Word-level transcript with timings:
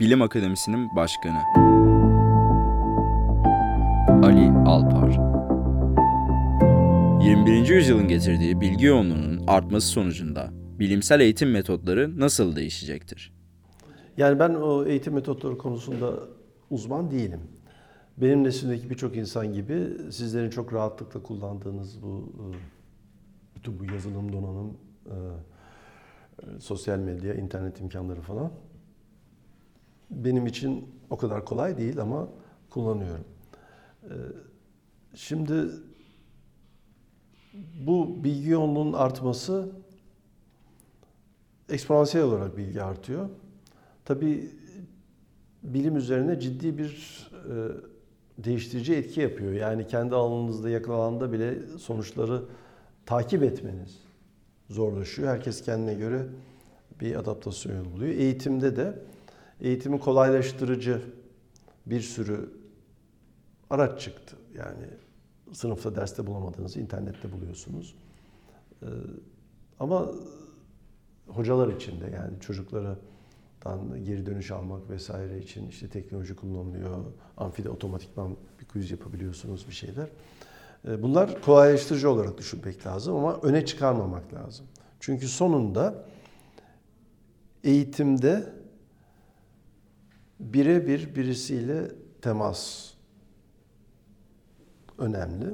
Bilim 0.00 0.22
Akademisi'nin 0.22 0.96
başkanı. 0.96 1.38
Ali 4.26 4.50
Alpar 4.50 5.10
21. 7.24 7.68
yüzyılın 7.68 8.08
getirdiği 8.08 8.60
bilgi 8.60 8.86
yoğunluğunun 8.86 9.46
artması 9.46 9.86
sonucunda 9.86 10.50
bilimsel 10.52 11.20
eğitim 11.20 11.50
metotları 11.50 12.20
nasıl 12.20 12.56
değişecektir? 12.56 13.32
Yani 14.16 14.38
ben 14.38 14.54
o 14.54 14.84
eğitim 14.84 15.14
metotları 15.14 15.58
konusunda 15.58 16.12
uzman 16.70 17.10
değilim. 17.10 17.40
Benim 18.16 18.44
neslimdeki 18.44 18.90
birçok 18.90 19.16
insan 19.16 19.52
gibi 19.52 19.88
sizlerin 20.10 20.50
çok 20.50 20.72
rahatlıkla 20.72 21.22
kullandığınız 21.22 22.02
bu 22.02 22.32
e, 22.38 22.44
bütün 23.56 23.78
bu 23.78 23.84
yazılım 23.84 24.32
donanım, 24.32 24.76
e, 25.06 25.14
e, 25.14 26.60
sosyal 26.60 26.98
medya, 26.98 27.34
internet 27.34 27.80
imkanları 27.80 28.20
falan 28.20 28.50
benim 30.10 30.46
için 30.46 30.88
o 31.10 31.16
kadar 31.16 31.44
kolay 31.44 31.78
değil 31.78 32.00
ama 32.00 32.28
kullanıyorum. 32.70 33.24
Şimdi 35.14 35.54
bu 37.86 38.24
bilgi 38.24 38.50
yoğunluğunun 38.50 38.92
artması 38.92 39.68
eksponansiyel 41.68 42.26
olarak 42.26 42.56
bilgi 42.56 42.82
artıyor. 42.82 43.28
Tabii 44.04 44.50
bilim 45.62 45.96
üzerine 45.96 46.40
ciddi 46.40 46.78
bir 46.78 46.90
e, 47.32 47.54
değiştirici 48.44 48.94
etki 48.94 49.20
yapıyor. 49.20 49.52
Yani 49.52 49.86
kendi 49.86 50.14
alanınızda 50.14 50.70
yakın 50.70 50.92
alanda 50.92 51.32
bile 51.32 51.54
sonuçları 51.78 52.42
takip 53.06 53.42
etmeniz 53.42 53.98
zorlaşıyor. 54.70 55.28
Herkes 55.28 55.62
kendine 55.62 55.94
göre 55.94 56.26
bir 57.00 57.16
adaptasyon 57.16 57.92
buluyor. 57.92 58.14
Eğitimde 58.14 58.76
de 58.76 58.98
eğitimi 59.60 60.00
kolaylaştırıcı 60.00 61.02
bir 61.86 62.00
sürü 62.00 62.50
araç 63.70 64.00
çıktı. 64.00 64.36
Yani 64.54 64.86
sınıfta 65.52 65.96
derste 65.96 66.26
bulamadığınızı 66.26 66.80
internette 66.80 67.32
buluyorsunuz. 67.32 67.94
Ee, 68.82 68.86
ama 69.80 70.08
hocalar 71.28 71.68
için 71.68 72.00
de 72.00 72.04
yani 72.04 72.40
çocuklara 72.40 72.96
geri 74.04 74.26
dönüş 74.26 74.50
almak 74.50 74.90
vesaire 74.90 75.38
için 75.38 75.68
işte 75.68 75.88
teknoloji 75.88 76.36
kullanılıyor. 76.36 77.04
Amfide 77.36 77.70
otomatikman 77.70 78.36
bir 78.60 78.64
quiz 78.64 78.90
yapabiliyorsunuz 78.90 79.68
bir 79.68 79.74
şeyler. 79.74 80.08
Ee, 80.88 81.02
bunlar 81.02 81.42
kolaylaştırıcı 81.42 82.10
olarak 82.10 82.38
düşünmek 82.38 82.86
lazım 82.86 83.16
ama 83.16 83.40
öne 83.42 83.66
çıkarmamak 83.66 84.34
lazım. 84.34 84.66
Çünkü 85.00 85.28
sonunda 85.28 86.04
eğitimde 87.64 88.52
birebir 90.40 91.14
birisiyle 91.14 91.90
temas 92.22 92.90
önemli. 94.98 95.46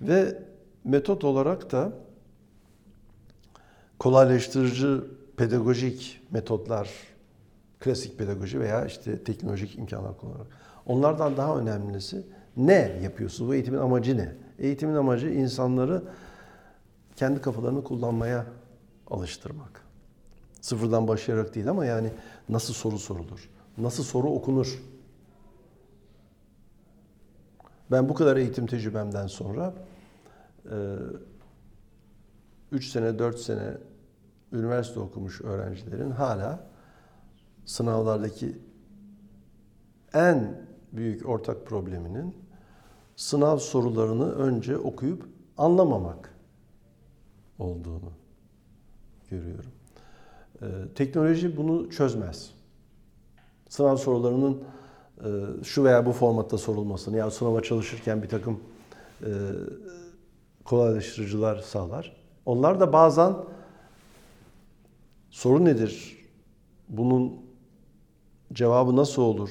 Ve 0.00 0.42
metot 0.84 1.24
olarak 1.24 1.72
da 1.72 1.92
kolaylaştırıcı 3.98 5.04
pedagojik 5.36 6.20
metotlar, 6.30 6.90
klasik 7.80 8.18
pedagoji 8.18 8.60
veya 8.60 8.86
işte 8.86 9.24
teknolojik 9.24 9.78
imkanlar 9.78 10.18
kullanarak. 10.18 10.46
Onlardan 10.86 11.36
daha 11.36 11.58
önemlisi 11.58 12.26
ne 12.56 12.98
yapıyorsunuz? 13.02 13.50
Bu 13.50 13.54
eğitimin 13.54 13.78
amacı 13.78 14.16
ne? 14.16 14.34
Eğitimin 14.58 14.94
amacı 14.94 15.28
insanları 15.28 16.02
kendi 17.16 17.40
kafalarını 17.40 17.84
kullanmaya 17.84 18.46
alıştırmak. 19.10 19.82
Sıfırdan 20.60 21.08
başlayarak 21.08 21.54
değil 21.54 21.70
ama 21.70 21.84
yani 21.84 22.10
nasıl 22.48 22.74
soru 22.74 22.98
sorulur? 22.98 23.50
Nasıl 23.78 24.02
soru 24.02 24.30
okunur? 24.30 24.82
Ben 27.90 28.08
bu 28.08 28.14
kadar 28.14 28.36
eğitim 28.36 28.66
tecrübemden 28.66 29.26
sonra 29.26 29.74
3 32.72 32.86
sene, 32.86 33.18
4 33.18 33.38
sene 33.38 33.76
üniversite 34.52 35.00
okumuş 35.00 35.40
öğrencilerin 35.40 36.10
hala 36.10 36.66
sınavlardaki 37.64 38.58
en 40.14 40.66
büyük 40.92 41.28
ortak 41.28 41.66
probleminin 41.66 42.36
sınav 43.16 43.58
sorularını 43.58 44.32
önce 44.32 44.78
okuyup 44.78 45.28
anlamamak 45.58 46.34
olduğunu 47.58 48.12
görüyorum. 49.30 49.70
Ee, 50.62 50.66
teknoloji 50.94 51.56
bunu 51.56 51.90
çözmez. 51.90 52.61
Sınav 53.72 53.96
sorularının 53.96 54.62
e, 55.24 55.28
şu 55.64 55.84
veya 55.84 56.06
bu 56.06 56.12
formatta 56.12 56.58
sorulmasını 56.58 57.16
ya 57.16 57.30
sınava 57.30 57.62
çalışırken 57.62 58.22
bir 58.22 58.28
takım 58.28 58.60
e, 59.20 59.30
kolaylaştırıcılar 60.64 61.58
sağlar. 61.58 62.16
Onlar 62.46 62.80
da 62.80 62.92
bazen 62.92 63.36
soru 65.30 65.64
nedir? 65.64 66.18
Bunun 66.88 67.40
cevabı 68.52 68.96
nasıl 68.96 69.22
olur? 69.22 69.50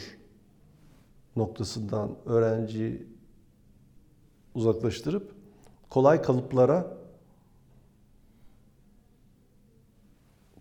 noktasından 1.35 2.15
öğrenciyi 2.25 3.07
uzaklaştırıp 4.55 5.31
kolay 5.89 6.21
kalıplara 6.21 6.97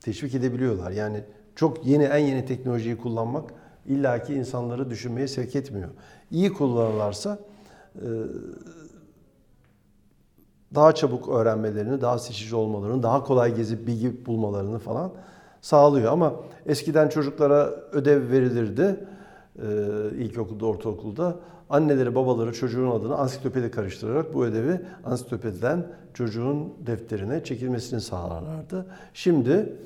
teşvik 0.01 0.35
edebiliyorlar. 0.35 0.91
Yani 0.91 1.25
çok 1.57 1.87
yeni 1.87 2.05
en 2.05 2.19
yeni 2.19 2.47
teknolojiyi 2.47 2.99
kullanmak 2.99 3.55
illaki 3.87 4.35
insanları 4.35 4.91
düşünmeye 4.91 5.29
sevk 5.29 5.57
etmiyor. 5.57 5.89
İyi 6.31 6.53
kullanırlarsa 6.53 7.39
e, 7.97 8.07
daha 10.75 10.95
çabuk 10.95 11.29
öğrenmelerini, 11.29 12.01
daha 12.01 12.19
seçici 12.19 12.57
olmalarını, 12.57 13.03
daha 13.03 13.25
kolay 13.25 13.55
gezip 13.55 13.87
bilgi 13.87 14.27
bulmalarını 14.27 14.79
falan 14.79 15.13
sağlıyor. 15.61 16.13
Ama 16.13 16.35
eskiden 16.67 17.09
çocuklara 17.09 17.71
ödev 17.93 18.31
verilirdi 18.31 18.97
e, 19.59 19.67
ilkokulda, 20.19 20.67
ortaokulda. 20.67 21.37
Anneleri, 21.71 22.15
babaları 22.15 22.53
çocuğun 22.53 22.91
adını 22.91 23.17
ansiklopedi 23.17 23.71
karıştırarak 23.71 24.35
bu 24.35 24.45
ödevi 24.45 24.81
ansiklopediden 25.05 25.87
çocuğun 26.15 26.73
defterine 26.87 27.45
çekilmesini 27.45 28.01
sağlarlardı. 28.01 28.87
Şimdi 29.15 29.77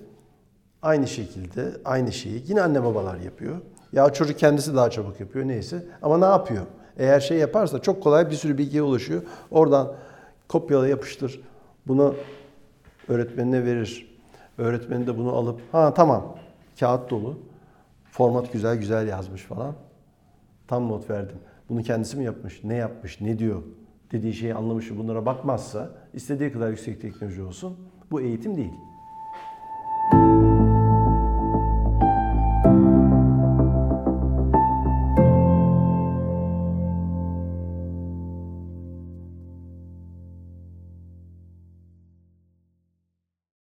aynı 0.85 1.07
şekilde 1.09 1.73
aynı 1.85 2.13
şeyi 2.13 2.43
yine 2.47 2.63
anne 2.63 2.85
babalar 2.85 3.19
yapıyor. 3.19 3.57
Ya 3.93 4.13
çocuk 4.13 4.39
kendisi 4.39 4.75
daha 4.75 4.91
çabuk 4.91 5.21
yapıyor 5.21 5.49
neyse. 5.49 5.85
Ama 6.03 6.19
ne 6.19 6.25
yapıyor? 6.25 6.67
Eğer 6.99 7.21
şey 7.21 7.39
yaparsa 7.39 7.79
çok 7.79 8.03
kolay 8.03 8.31
bir 8.31 8.35
sürü 8.35 8.59
bilgiye 8.59 8.83
ulaşıyor. 8.83 9.23
Oradan 9.51 9.93
kopyala 10.49 10.89
yapıştır. 10.89 11.41
Bunu 11.87 12.15
öğretmenine 13.09 13.65
verir. 13.65 14.15
Öğretmeni 14.59 15.07
de 15.07 15.19
bunu 15.19 15.33
alıp 15.33 15.61
ha 15.73 15.95
tamam 15.95 16.37
kağıt 16.81 17.11
dolu. 17.11 17.39
Format 18.11 18.53
güzel 18.53 18.77
güzel 18.77 19.09
yazmış 19.09 19.43
falan. 19.43 19.75
Tam 20.69 20.89
not 20.89 21.11
verdim. 21.11 21.37
Bunu 21.69 21.83
kendisi 21.83 22.17
mi 22.17 22.25
yapmış? 22.25 22.65
Ne 22.65 22.75
yapmış? 22.75 23.21
Ne 23.21 23.39
diyor? 23.39 23.63
Dediği 24.13 24.35
şeyi 24.35 24.55
anlamış 24.55 24.91
bunlara 24.97 25.27
bakmazsa 25.27 25.91
istediği 26.13 26.53
kadar 26.53 26.71
yüksek 26.71 27.01
teknoloji 27.01 27.43
olsun 27.43 27.77
bu 28.11 28.21
eğitim 28.21 28.57
değil. 28.57 28.73